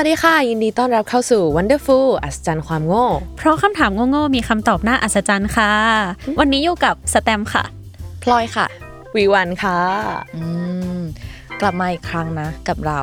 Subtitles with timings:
[0.00, 5.72] วัสดีค่ะ ยินดีต้อนรับเข้าสู่ Wonderful อัศจรรย์ความโง่ เพราะคำถามโง่ๆมีคำตอบน่าอัศจรรย์ค่ะ
[6.40, 7.64] วันนี้อยู่กับสแตมป์ค่ะ
[8.22, 8.66] พลอยค่ะ
[9.16, 9.78] วีวันค่ะ
[10.36, 10.42] อื
[10.96, 10.98] ม
[11.60, 13.00] กลับมาอีกครั้งนะกับเรา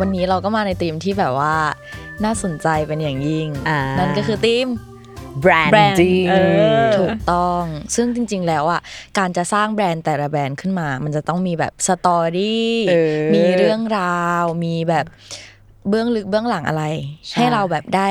[0.00, 1.54] วันนี้เราก็มาในธีมที่แบบว่า
[2.24, 4.68] น่าสนใจเป็นอย่างยิ่งอ่านั่นั่นก็คือธีม
[5.44, 6.34] branding เอ
[6.88, 7.64] อถูกต้อง
[7.94, 8.80] ซึ่งจริง ๆ แล้วอะ
[9.18, 15.06] การจะสร้างแบรนด์แต่ละแบรนด์ขึ้นมา มันจะต้องมีแบบสตอรี่เออมีเรื่องราว มีแบบ
[15.88, 16.84] เบื้องลึกเบื้องหลังอะไร
[17.28, 18.08] ใช่ให้เราแบบได้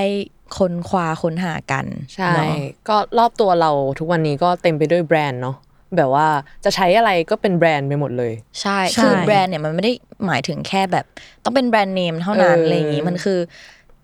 [0.58, 2.54] ค้นคว้าค้นหากันใช่เนาะ
[2.90, 5.58] ก็รอบตัวเราทุกวันนี้ก็เต็มไปด้วยแบรนด์เนาะ
[5.98, 6.28] แบบว่า
[6.64, 9.92] จะใช้อะไรก็เป็นแบรนด์ไปหมดเลย ใช่ใช่คือแบรนด์เนี่ยมันไม่ได้
[10.28, 11.06] หมายถึงแค่แบบ
[11.44, 13.40] ต้องเป็นแบรนด์เนมเท่านั้นเออออะไรอย่างนี้มันคือ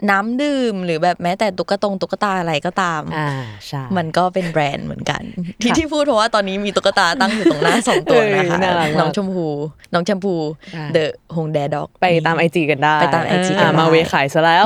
[0.09, 3.29] น้ำดื่มหรือแบบแม้แต่ตุ๊กตงตุ๊กตาอะไรก็ตามอ่า
[3.67, 5.21] ใช่มันก็เป็นแบรนด์เหมือนกัน
[5.61, 9.47] ที่ที่พูดเพราะว่าตอนนี้มีตุ๊กตาตั้งอยู่ตรงหน้าสองตัวนะคะเออน่ารักมากน้องชมพู
[9.93, 10.35] น้องชมพู
[10.71, 14.65] ใช่เดอะฮงแดด็อกไปตามไอจีกันได้ ไปตาม IG กันอ่าได้มาเวขายซะแล้ว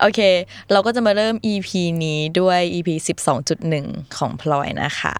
[0.00, 0.20] โอเค
[0.72, 1.68] เราก็จะมาเริ่ม EP
[2.04, 2.88] นี้ด้วย EP
[3.56, 5.14] 12.1 ของพลอยนะคะ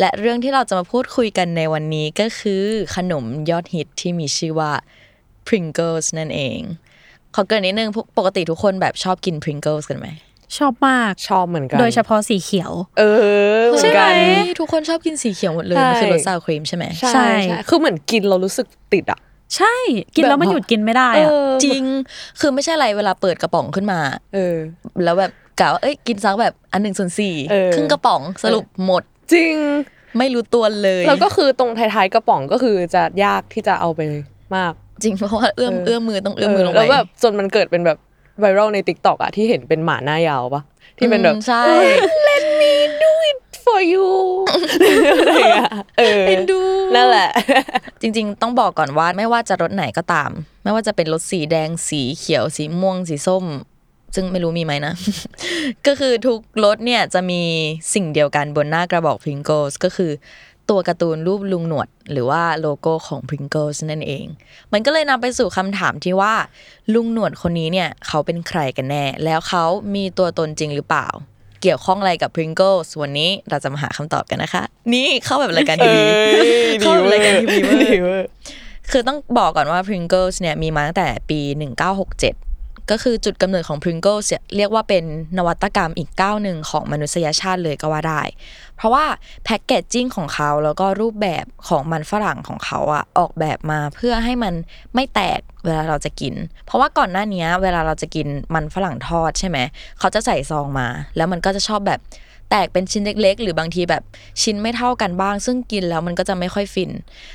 [0.00, 2.64] และเรื่องที่เราจะมาพูดคุยกันในวันนี้ก็คือ
[2.96, 4.72] ขนมยอดฮิตที่มีชื่อว่า
[5.46, 6.60] Pringles นั่นเอง
[7.34, 7.88] ขอเกรินนิดนึง
[8.18, 10.08] ปกติทุกคนแบบชอบกิน Pringles กันไหม
[10.58, 14.12] ชอบมากชอบเหมือนกัน โดยเฉพาะสีเขียว เออเหมือนกัน
[14.60, 19.18] ทุกคนชอบกินสีเขียวหมดเลยใช่มันคือรส sour cream ใช่ไหมใช่ใช่ใช่คือเหมือนกินเรารู้สึกติดอะ
[19.56, 19.74] ใช่
[20.16, 21.84] กินแล้วมันหยุดกินไม่ได้อะเออจริง
[22.40, 24.00] คือไม่ใช่อะไรเวลาเปิดกระป๋องขึ้นมา
[24.34, 24.56] เออ
[25.04, 29.56] แล้วแบบกะว่าเอ้ยกินซักแบบอันหนึ่งส่วนสี่เออครึ่งกระป๋องสรุปหมด จริง
[30.18, 34.00] ไม่รู้ตัวเลย แล้วก็คือตรงท้ายๆกระป๋องก็คือจะยากที่จะเอาไป
[34.56, 37.98] มาก จริงเพราะว่าเอื้อมเออเอื้อมมือต้องเอื้อมมือลงไปแล้วแบบจนมันเกิดเป็นแบบ
[38.40, 40.62] viral ใน TikTok อะที่เห็นเป็นหมาหน้ายาวปะ
[40.98, 41.64] ที่เป็นแบบอืมใช่
[42.28, 44.08] let me do it for you
[45.18, 46.60] อะไรอย่างเงี้ยเออเอ็นดู
[46.94, 47.30] นั่นแหละ
[48.00, 50.30] จริง ๆ ต้องบอกก่อนว่าไม่ว่าจะรสไหนก็ตาม
[50.64, 53.46] ไม่ว่าจะเป็นรสสีแดงสีเขียวสีม่วงสีส้ม
[54.14, 54.94] ซึ่งไม่รู้มีไหมนะ
[55.86, 57.42] ก็คือทุกรสเนี่ยจะมี
[57.94, 60.10] สิ่งเดียวกันบนหน้ากระบอก Pringles ก็คือ
[60.70, 64.26] ตัวการ์ตูนรูปลุงหนวด หรือว่าโลโก้ของ Pringles นั่นเอง
[64.72, 66.34] มันก็เลยนำไปสู่คำถามที่ว่า
[66.94, 69.64] ลุงหนวดคนนี้เนี่ย เขาเป็นใครกันแน่ แล้วเขา
[69.94, 71.08] มีตัวตนจริงหรือเปล่า
[71.62, 74.64] เกี่ยวข้องอะไรกับ Pringles วันนี้เราจะมาหาคำตอบกันนะคะ
[74.94, 76.02] นี่เข้าแบบรายการทีวี
[76.80, 78.28] เข้าแบบรายการทีวีเวอร์ดีเวอร์
[78.90, 81.40] คือต้องบอกก่อนว่า Pringles เนี่ยมีมาตั้งแต่ปี
[82.14, 85.04] 1967ก็คือจุดกำเนิดของ Pringles เนี่ยเรียกว่าเป็น
[85.38, 88.22] นวัตกรรมอีกก้าวหนึ่งของมนุษยชาติเลยก็ว่าได้
[88.82, 89.06] เพราะว่า
[89.44, 94.54] packaging ของเขาแล้วก็รูปแบบของมันฝรั่งของเขาอะออกแบบมาเพื่อให้มัน
[94.94, 96.34] ไม่แตกเวลาเราจะกิน
[96.66, 99.58] เพราะว่าก่อนหน้านี้เวลาเราจะกินมันฝรั่งทอดใช่ไหม
[99.98, 102.00] เขาจะใส่ซองมา แล้วมันก็จะชอบแบบ
[102.50, 104.02] แตกเป็นชิ้นเล็ก ๆ หรือบางทีแบบ
[104.42, 106.90] ชิ้นไม่เท่ากันบ้าง ซึ่งกินแล้วมันก็จะไม่ค่อยฟิน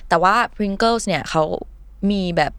[0.10, 1.44] แต่ว่า Pringles เนี่ยเขา
[2.12, 2.52] มีแบบ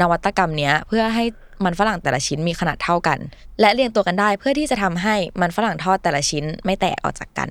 [0.00, 1.24] นวัตกรรมเนี้ยเพื่อให้
[1.64, 3.18] มันฝรั่งแต่ละชิ้นมีขนาดเท่ากัน
[3.60, 7.50] และเรียงตัวกันได้เพื่อที่จะทำให้มันฝรั่งทอดแต่ละชิ้นไม่แตกออกจากกัน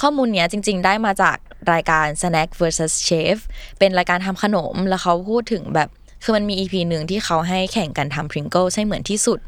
[0.00, 1.36] ข้อมูลเนี้ยจริง ๆ ได้มาจาก
[1.72, 3.36] รายการ Snack vs Chef
[3.78, 5.88] เป็นรายการทำขนมแล้วเขาพูดถึงแบบ
[6.24, 9.40] คือมันมี EP หนึ่งที่เขาให้แข่งกันทำ Pringles ให้เหมือนที่สุด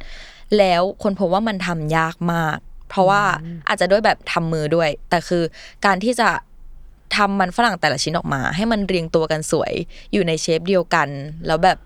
[0.58, 3.22] แล้วคนพบว่ามันทำยากมาก เพราะว่า
[3.68, 5.42] อาจจะด้วยแบบทำมือด้วย แต่คือ
[5.86, 6.28] การที่จะ
[7.16, 9.72] ทำมันฝรั่งแต่ละชิ้นออกมา ให้มันเรียงตัวกันสวย
[10.12, 11.08] อยู่ในเชฟเดียวกัน
[11.46, 11.78] แล้วแบบ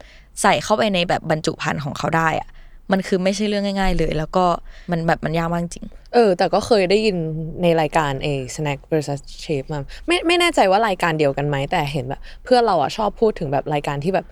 [0.43, 2.49] ใส่เข้าไปในแบบบรรจุภัณฑ์ของเขาได้อะ
[2.93, 4.45] มันคือไม่ใช่เรื่องง่าย ๆ เลย แล้วก็
[4.91, 7.17] มันแบบมันยากมากจริง เออ แต่ก็เคยได้ยิน
[7.63, 14.27] ในรายการเอ snack versus chef มาไม่ไม่แน่ใจว่ารายการเดียวกันไหมแต่เห็นแบบ เพื่อนเราอะชอบพูดถึงแบบรายการที่แบบ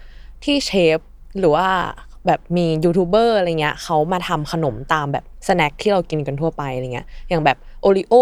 [0.44, 0.98] ที่เชฟ
[1.38, 1.68] หรือว่า
[2.26, 8.14] แบบมียูทูบเบอร์อะไรเงี้ยเขามาทำขนมตามแบบ snack ที่เรากินกันทั่วไปอะไรเงี้ยอย่างแบบ Oreo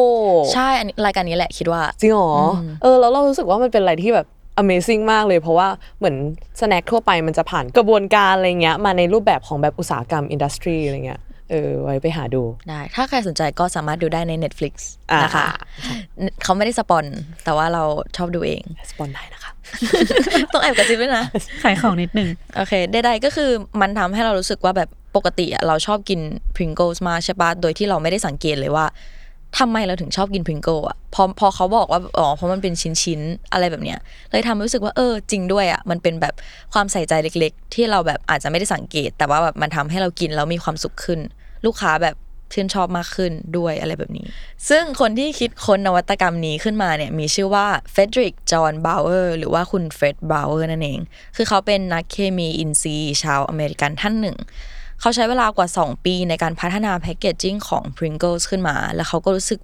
[0.54, 4.26] ใช่อันนี้รายการนี้แหละคิดว่าจริงเหรออเออแล้วเรารู้สึกว่ามันเป็นอะไรที่แบบ
[4.62, 5.68] Amazing มากเลย เพราะว่า
[5.98, 6.16] เหมือน
[6.60, 11.20] snack ทั่วไปมันจะผ่านกระบวนการอะไรเงี้ยมาในรูปแบบของแบบอุตสาหกรรม industry อะไรเงี้ย
[11.50, 14.74] เอเออไว้ไปหาดูได้ ถ้าใครสนใจก็สามารถดูได้ใน Netflix
[15.10, 15.46] อ่านนะคะ
[16.42, 17.04] เขาไม่ได้สปอน
[17.44, 17.82] แต่ว่าเรา
[18.16, 19.52] ชอบดูเอง สปอนได้นะคะ
[20.52, 21.24] ต้องแอบกระซิบด้วยนะ
[21.62, 26.20] ขายของนิดนึง โอเคใดๆก็คือมันทำให้เรารู้สึกว่าแบบปกติอะเราชอบกิน
[26.56, 28.86] Pringles มากใช่ปะโดยที่เราไม่ได้สังเกตเลยว่า
[29.58, 33.98] ทำไมเราถึงชอบกิน Pringles อะพอพอเขาบอกว่าอ๋อเพราะมันเป็นชิ้นๆอะไรแบบเนี้ย
[34.30, 36.34] เลยทำให้รู้สึกว่าเออจริงด้วยอะมันเป็นแบบ
[36.72, 41.20] ความใส่ใจเล็ก ๆ ที่เราแบบอาจจะไม่ได้สังเกต แต่ว่าแบบมันทำให้เรากินแล้วมีความสุขขึ้น
[41.66, 42.16] ลูกค้าแบบ
[42.52, 44.24] ชื่นชอบมากขึ้นด้วยอะไรแบบนี้
[44.68, 51.00] ซึ่งคนที่คิดค้นนวัตกรรมนี้ขึ้นมาเนี่ยมีชื่อว่าเฟรดริก จอห์น บาวเออร์ หรือว่าคุณเฟร็ด บาวเออร์นั่นเอง
[51.36, 54.36] คือเขาเป็นนักเคมีอินทรีย์ชาวอเมริกันท่านหนึ่ง
[55.00, 59.60] เขาใช้เวลากว่า 2 ปีในการพัฒนา packaging ของ Pringles ขึ้นมา แล้วเขาก็รู้สึก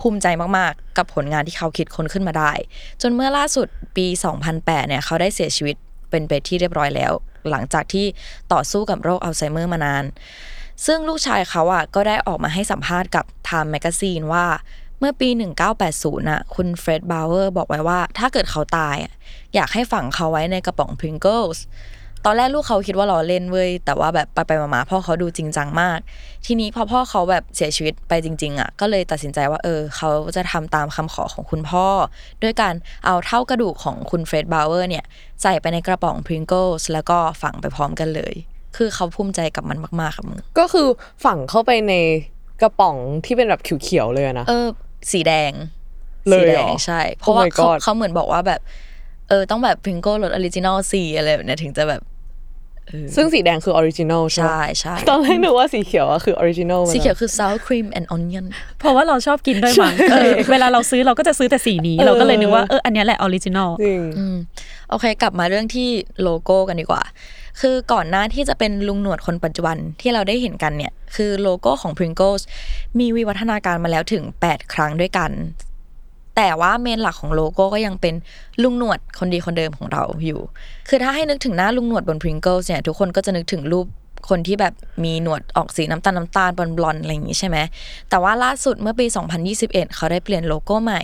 [0.00, 0.26] ภูมิใจ
[0.58, 2.52] มาก ๆ กับผลงานที่เขาคิดค้นขึ้นมาได้
[3.02, 3.66] จนเมื่อล่าสุด
[3.96, 4.06] ปี
[4.46, 5.76] 2008 เนี่ย เขาได้เสียชีวิต
[6.10, 7.12] เป็นไปที่เรียบร้อยแล้ว
[7.50, 8.06] หลังจากที่
[8.52, 10.04] ต่อสู้กับโรคอัลไซเมอร์มานาน
[10.86, 14.46] ซึ่งลูกชายเขาอะก็ได้ออกมาให้สัมภาษณ์กับ Time Magazine ว่า
[14.98, 15.28] เมื่อปี
[15.78, 19.12] 1980น่ะ คุณเฟร็ดบาวเวอร์บอกไว้ว่า ถ้าเกิดเขาตายอะ
[19.54, 21.58] อยากให้ฝังเขาไว้ในกระป๋อง Pringles
[22.24, 25.98] ตอนแรกลูกเขาคิดว่าเราเล่นเว้ยแต่ว่าแบบไปไปๆมาๆพ่อเขาดูจริงจังมาก
[26.46, 31.86] ทีนี้พอพ่อเขาแบบเสียชีวิตไปจริง ๆ อะ ก็เลยตัดสินใจว่าเออเขาจะทำตามคำขอของคุณพ่อ
[32.42, 32.74] ด้วยการ
[33.04, 35.04] เอาเถ้ากระดูกของคุณเฟร็ดบาวเวอร์เนี่ย
[35.42, 38.34] ใส่ไปในกระป๋อง Pringles แล้วก็ฝังไปพร้อมกันเลย
[38.76, 40.86] คือเขาภูมิใจกับมันมากๆครับมึงก็คือ
[41.24, 41.94] ฝังเข้าไปใน
[42.62, 44.66] กระป๋องที่เป็นแบบเขียวๆเลยอะนะเออ
[45.10, 45.52] สีแดง
[46.28, 48.60] เลยสีแดเหรองใช่ เพราะว่า Oh my เขา God เขาเหมือนบอกว่าแบบ
[49.28, 52.02] เออต้องแบบ Pringles รส original สีอะไรแบบเนี้ยถึงจะแบบ
[53.16, 58.46] ซึ่งสีแดงคือ original ใช่ไหมใช่ใช่ตอนแรกนึกว่าสีเขียวอะคือ original สีเขียวคือ sour cream and onion
[58.78, 64.36] เพราะว่าเราชอบกินด้วยมั้งเออเวลาเราซื้อเราก็จะซื้อแต่สีนี้ เราก็เลยนึกว่าเอออันเนี้ยแหละ original จริงอืม
[64.90, 65.88] โอเค กลับมาเรื่องที่
[66.22, 67.02] โลโก้กันดีกว่า
[67.60, 72.42] คือก่อนหน้าที่จะเป็นลุงหนวดคนปัจจุบันที่เราได้เห็นกันเนี่ย คือโลโก้ของ Pringles
[72.98, 75.30] มีวิวัฒนาการมาแล้วถึง 8 ครั้งด้วยกัน
[76.40, 78.14] แต่ว่า main หลักของโลโก้ก็ยังเป็น
[78.62, 80.40] ลุงหนวดคนดีคนเดิมของเราอยู่
[80.88, 83.86] คือถ้าให้นึกถึงหน้าลุงหนวดบน Pringles เนี่ยทุกคนก็จะนึกถึงรูป
[84.28, 84.74] คนที่แบบ
[85.04, 87.58] มีหนวดออกสีน้ำตาลน้ำตาลบลอนด์ๆอะไรอย่างงี้ใช่ไหม
[88.10, 89.06] แต่ว่าล่าสุดเมื่อปี
[89.50, 91.02] 2021 เขาได้เปลี่ยนโลโก้ใหม่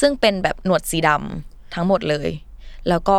[0.00, 2.28] ซึ่งเป็นแบบหนวดสีดำทั้งหมดเลย
[2.88, 3.18] แล้วก็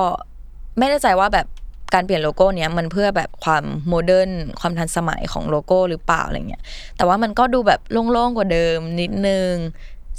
[0.77, 1.47] ไม่แน่ใจว่าแบบ
[1.93, 4.29] การเปลี่ยนโลโก้เนี้ยมันเพื่อแบบความ modern
[4.59, 6.63] ความทันสมัยของโลโก้หรือเปล่าอะไรเงี้ย
[6.97, 7.79] แต่ว่ามันก็ดูแบบ
[8.11, 9.53] โล่งๆกว่าเดิมนิดนึง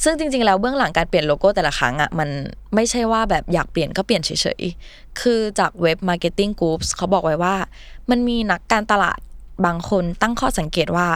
[0.03, 2.29] ซึ่งจริงๆ แล้วเบื้องหลังการเปลี่ยนโลโก้แต่ละครั้งอะมัน
[2.75, 4.31] ไม่ใช่ว่าแบบอยากเปลี่ยนก็เปลี่ยนเฉ
[4.61, 7.55] ยๆ คือจากเว็บ Marketing Groups เขาบอกไว้ว่า
[8.11, 9.19] มันมีนักการตลาด
[9.67, 11.09] บางคนตั้งข้อสังเกตว่า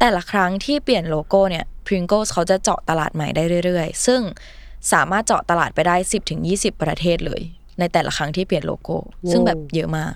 [0.00, 4.20] แต่ละครั้งที่เปลี่ยนโลโก้เนี่ย Pringles เขาจะเจาะตลาดใหม่ได้เรื่อยๆ ซึ่ง
[4.92, 5.96] สามารถเจาะตลาดไปได้
[6.38, 7.42] 10-20 ประเทศเลย
[7.78, 8.96] ในแต่ละครั้งที่เปลี่ยนโลโก้
[9.30, 10.12] ซึ่งแบบเยอะมาก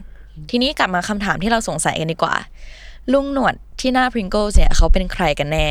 [0.51, 2.35] ทีนี้กลับมาคำถามที่เราสงสัยกันดีกว่า
[3.13, 5.67] ลุงหนวดที่หน้า Pringles เนี่ยเขาเป็นใครกันแน่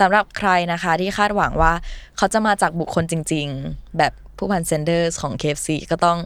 [0.00, 1.72] สำหรับใครนะคะที่คาดหวังว่า
[2.16, 6.18] เขาจะมาจากบุคคลจริง ๆ แบบผู้พันเซนเดอร์สของ KFC ก็ต้อง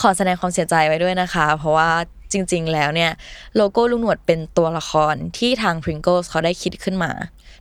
[0.00, 1.90] ขอแสดงความเสียใจไว้ด้วยนะคะ เพราะว่า
[2.32, 3.10] จริง ๆ แล้วเนี่ย
[3.56, 7.12] โลโก้ลุงหนวดเป็นตัวละครที่ทาง Pringles เขาได้คิดขึ้นมา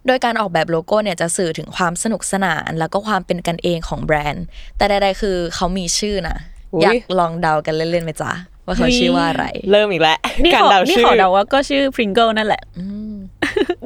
[0.05, 4.45] โดยการออกแบบโลโก้เนี่ยจะสื่อถึงความสนุกสนาน แล้วก็ความเป็นกันเองของแบรนด์
[4.77, 6.37] แต่ใดๆคือเขามีชื่อนะ
[6.73, 8.31] อุ๊ยอยากลองเดากันเล่นๆไหมจ๊ะ
[8.65, 12.61] ว่าเขาชื่อว่าอะไร เริ่มอีกแล้วนี่การขอเดานี่ชื่ขออเดาว่าก็ชื่อ Pringle นั่นแหละ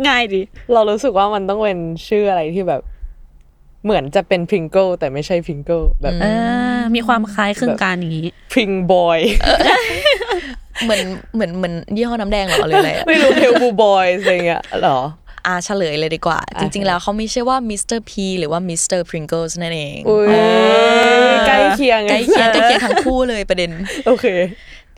[0.07, 0.41] ง่ายดี
[0.73, 2.81] เรารู้สึกว่ามันต้องเป็นชื่ออะไรที่แบบ
[3.85, 6.25] เหมือนจะเป็น Pringle แต่ไม่ใช่ Pringle แบบเอ
[6.77, 9.19] อมีความคล้ายคลึงกันอย่างนี้ Pring boy
[10.83, 11.01] เหมือน
[11.33, 14.99] เหมือนเหมือนยี่ห้อน้ำแดงเหรอหรืออะไรอะไม่รู้ Hale's Blue Boy อะไรเงี้ยเหรอ
[15.47, 17.99] อ่าเฉลยเลยดีกว่า จริง ๆ แล้วเขามีชื่อว่า Mr.
[17.99, 18.99] P หรือว่า Mr.
[18.99, 20.27] Pringle นั่นเองอุ้ย
[21.47, 23.69] ใกล้เคียงใกล้เคียงใกล้เคียงทั้งคู่เลยประเด็น
[24.07, 24.25] โอเค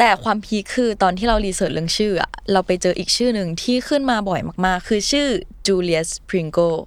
[0.05, 5.27] แต่ความพีคคือตอนที่เรา research เรื่องชื่ออะเราไปเจออีกชื่อหนึ่งที่ขึ้นมาบ่อยมากๆ คือชื่อ
[5.67, 6.77] Julius Pringle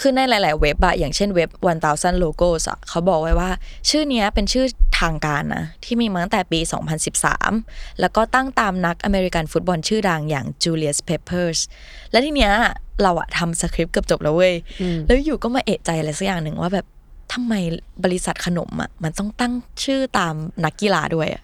[0.00, 1.50] คือในหลาย ๆ เว็บอะอย่างเช่นเว็บ
[1.86, 3.50] 1000 Logos อะเขาบอกไว้ว่า
[3.90, 4.64] ชื่อเนี้ยเป็นชื่อ
[5.00, 6.60] ทางการนะ ที่มีมาตั้งแต่ปี
[7.30, 11.58] 2013 แล้วก็ตั้งตามนักอเมริกันฟุตบอลชื่อดังอย่าง Julius Peppers
[12.10, 12.52] และทีเนี้ย
[13.02, 14.54] เราอะทำสคริปต์เกือบจบแล้วเว้ย
[15.06, 16.86] แล้วอยู่ก็มาเอะใจอะไรสักอย่างหนึ่งว่าแบบ
[17.32, 17.54] ทำไม
[18.04, 19.52] บริษัทขนมอะมันต้องตั้ง
[19.84, 20.34] ชื่อตาม
[20.64, 21.42] นักกีฬาด้วยอะ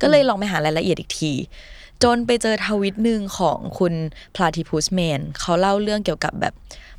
[0.00, 1.32] ก็เลยลองไปหารายละเอียดอีกที
[2.02, 3.94] จนไปเจอทวิตหนึ่งของคุณ
[4.34, 6.54] Platypus Man เขาเล่าเรื่องเกี่ยวกับแบบ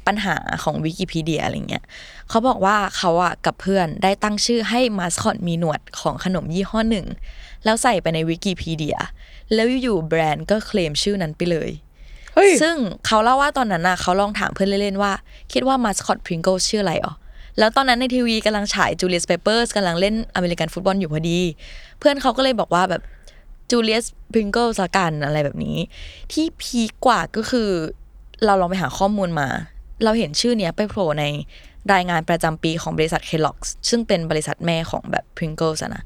[0.08, 1.84] ปัญหาของวิกิพีเดียอะไรเงี้ย
[2.30, 7.08] เขาบอกว่าเขาอะกับเพื่อนได้ตั้งชื่อให้มาสคอตมีหนวดของขนมยี่ห้อหนึ่ง
[7.64, 8.98] แล้วใส่ไปในวิกิพีเดีย
[9.54, 11.70] แล้วอยู่ๆแบรนด์ก็เคลมชื่อนั้นไปเลย
[12.34, 12.76] เฮ้ยซึ่ง
[13.06, 15.12] เขาเล่าว่าตอนนั้นน่ะเขาลองถามเพื่อนเล่นๆว่า
[15.54, 17.14] คิดว่ามาสคอต Pringle ชื่ออะไรอ๋อ
[17.60, 21.40] แล้วตอนนั้นในทีวีกำลังฉาย Julius Peppers กำลังเล่นอเมริกันฟุตบอลอยู่พอดี
[22.00, 23.02] เพื่อนเขาก็เลยบอกว่าแบบ
[23.72, 25.78] Julius Pringle ละกันอะไรแบบนี้
[26.32, 27.70] ที่พีกว่าก็คือ
[28.46, 29.48] เราลองไปหาข้อมูลมา
[30.04, 31.26] เราเห็นชื่อเนี้ยไปโผล่ใน
[31.94, 36.04] รายงานประจำปีของบริษัท Kellogg's ซึ่งเป็นบริษัทแม่ของแบบ Pringles นะ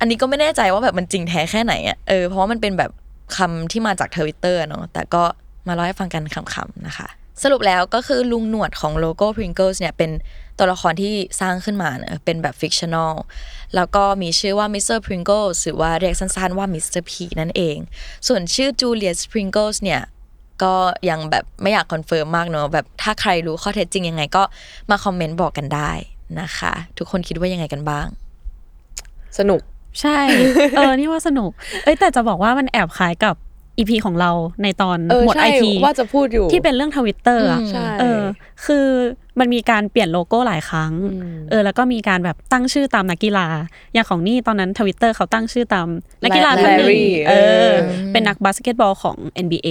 [0.00, 2.90] อันนี้ก็ไม่แน่ใจว่าแบบมันจริงแท้แค่ไหนอะเออเพราะว่ามันเป็นแบบ
[3.36, 5.22] คำที่มาจากทวิตเตอร์เนาะแต่ก็
[5.68, 7.08] มาเล่าให้ฟังกันคำๆนะคะ
[7.42, 10.10] สรุปแล้วก็คือลุงหนวดของโลโก้ Pringles เนี่ยเป็น
[10.58, 13.14] ตัวละครที่สร้างขึ้นมาเนอะเป็นแบบฟิกชัน a ล
[13.74, 14.98] แล้วก็มีชื่อว่า Mr.
[15.06, 17.02] Pringles หรือว่าเรียกสั้นๆว่า Mr.
[17.10, 17.76] P นั่นเอง
[18.28, 20.02] ส่วนชื่อ Julius Pringles เนี่ย
[20.62, 20.74] ก็
[21.10, 24.42] ยังแบบไม่อยาก confirm มากเนอะแบบถ้าใครรู้ข้อเท็จจริงยังไงก็
[24.90, 25.90] มา comment บอกกันได้
[26.40, 28.06] นะคะ ทุกคนคิดว่ายังไงกันบ้าง
[29.38, 29.60] สนุก
[30.00, 30.18] ใช่
[30.76, 31.50] เออ นี่ว่าสนุก
[31.84, 33.34] เอ้ยแต่จะบอกว่ามันแอบคล้ายกับ
[33.78, 34.30] EP ของเรา
[34.62, 38.22] ในตอนเออหมวดใช่ไอทีว่าจะพูดอยู่ที่เป็นเรื่องทวิตเตอร์อะอืมใช่เออ
[38.66, 38.86] คือ
[39.40, 43.46] มันมีการเปลี่ยนโลโก้หลายครั้งอืมเออ แล้วก็มีการแบบตั้งชื่อตามนักกีฬา
[43.92, 45.88] อย่างของนี่ตอนนั้นทวิตเตอร์เขาตั้งชื่อตาม
[46.24, 47.72] นักกีฬาท่านหนึ่ง Larry เออเออ
[48.12, 49.68] เป็นนักบาสเกตบอลของ NBA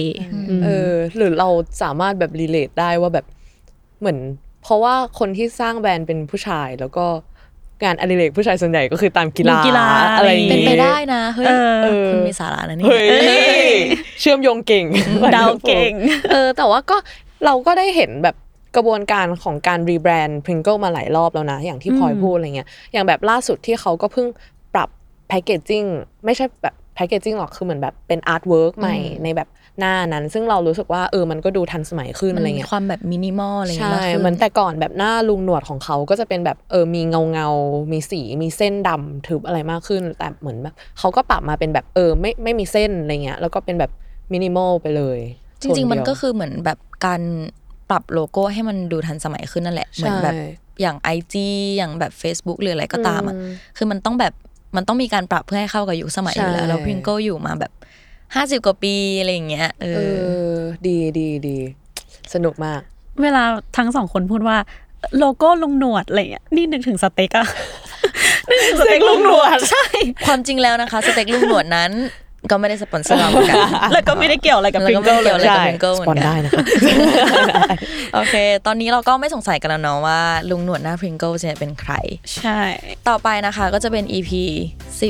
[0.58, 1.48] มเออ หรือเรา
[1.82, 3.26] สามารถแบบ relate ได้ว่าแบบ
[4.00, 4.18] เหมือน
[4.62, 7.06] เพราะว่าคนที่สร้างแบรนด์เป็นผู้ชายแล้วก็
[7.84, 9.86] งานอดิเรกผู้ชายส่วนใหญ่ก็คือตามกีฬาดูกีฬา
[10.16, 11.46] อะไรอย่างเป็นงี้ไปได้นะเฮ้ย
[11.84, 13.06] เออคุณมีสาระนะเนี่เฮ้ย
[13.70, 13.74] ย
[14.20, 14.84] เชื่อมโยงเก่ง
[15.32, 15.92] เดาเก่ง
[16.30, 16.96] เออแต่ว่าก็
[17.44, 18.36] เราก็ได้เห็นแบบ
[18.76, 24.26] กระบวนการของการ rebrand Pringle มาหลายรอบแล้วนะ อย่างที่พลอยอืมพูดอะไรเงี้ยอย่างแบบล่าสุดที่เขาก็เพิ่ง
[24.74, 24.88] ปรับ
[25.28, 25.84] แพ c เกจจิ้ง
[26.24, 29.48] ไม่ใช่แบบแพ c เกจจิ้งหรอกคือเหมือนแบบเป็น artwork ใหม่ในแบบ
[29.78, 43.90] หน้านั้น ซึ่งเรารู้สึกว่าเออมันก็ดูทันสมัยขึ้นมัอะไรนมีเงี้ยความแบบมินิมอลอะไรอย่างเงี้ยใช่มากขึ้นเหมือนแต่ก่อนแบบหน้าลุงหนวดของเขาก็จะเป็นแบบเออมีเงาเงาๆมีสีมีเส้นดำทึบอะไรมากขึ้น แต่เหมือนแบบเขาก็ปรับมาเป็นแบบเออไม่ไม่มีเส้นอะไรเงี้ยแล้วก็เป็นแบบ
[44.32, 45.18] มินิมอลไปเลย
[45.60, 47.22] จริง ๆ มันโทเดียวก็คือเหมือนแบบการ
[47.90, 50.44] ปรับโลโก้ให้มันดูทันสมัยขึ้นนั่นแหละเหมือนแบบใช่
[50.80, 51.34] อย่าง IG
[51.76, 54.32] อย่างแบบ Facebook หรืออะไรก็ตามอะอืมคือมันต้องแบบ
[54.76, 57.72] มันต้องมีการปรับเพื่อให้เข้ากับยุคสมัยอยู่แล้วใช่แล้ว Pringle อยู่มาแบบ
[58.34, 60.00] ห้าสิบกว่าปีอะไรอย่างเงี้ยเอเอ
[60.54, 61.56] อ อ ดีดีดี
[62.34, 62.80] สนุกมาก
[63.22, 63.42] เวลา
[63.76, 64.56] ทั้งสองคนพูดว่า
[65.18, 67.46] โลโก้ลุงหนวดอะไรเงี้ยนี่นึกถึงสเต็กอะ
[68.48, 69.84] นึกถึงสเต็กลุงหนวด ใช่
[70.26, 71.92] ความจริงแล้วนะคะ สเต็กลุงหนวดนั้น
[72.50, 73.58] ก็ไม่ได้สปอนเซอร์เราเหมือนกัน
[73.92, 76.64] แล้วก็ไม่ได้เกี่ยวอะไรกับแล้วพิก็งไม่เกิลเกี่ยวอะไรเลยกับใช่ Pringle เหมือนสปอนกันได้นะครับ
[78.14, 78.34] โอเค
[78.66, 80.20] ตอนนี้เราก็ไม่สงสัยกันแล้วเนาะว่า
[80.50, 81.92] ลุงหนวดหน้า Pringles เนี่ยเป็นใคร
[82.40, 82.58] ใช่
[83.08, 84.30] ต่อไปนะคะก็จะเป็น EP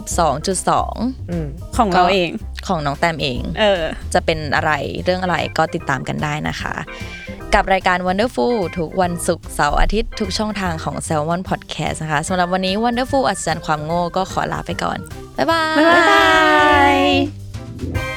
[0.00, 2.28] 12.2อืมของเราเอง
[2.66, 3.82] ของน้องแตมเอง เออ
[4.14, 4.72] จะเป็นอะไร
[5.04, 6.74] เรื่องอะไรก็ติดตามกันได้นะคะ
[7.54, 14.98] กับรายการ Wonderful ทุกวันศุกร์เสาร์อาทิตย์ทุกช่องทางของ Salmon Podcast นะคะสำหรับวันนี้ Wonderful อัศจรรย์ความโง่ก็ขอลาไปก่อน
[15.36, 16.24] บ๊ายบาย บ๊ายบา
[18.10, 18.13] ย